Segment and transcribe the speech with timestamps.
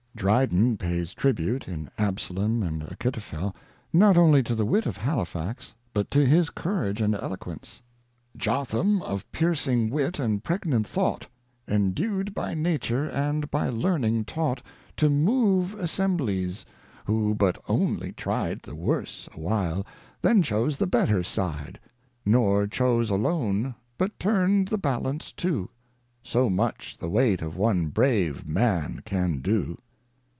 [0.13, 3.55] Dryden pays tribute, in Absalom and Achitophel,
[3.93, 7.81] not only to the wit of Halifax, but to his courage and eloquence:
[8.37, 11.27] Jotham of piercing Wit and pregnant Thought,
[11.67, 14.61] Endew'd by nature and by learning taught
[14.97, 15.07] To INTRODUCTION.
[15.07, 16.65] xv To move Assemblies,
[17.05, 19.87] who but onely tri'd The worse a while,
[20.21, 21.79] then chose the better side;
[22.25, 25.69] Nor chose alone, but turned the Balance too;
[26.21, 29.77] So much the weight of one brave man can do.